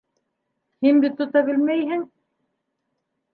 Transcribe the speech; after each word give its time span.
Һин 0.85 1.01
бит 1.03 1.17
тота 1.19 1.43
белмәйһең. 1.51 2.03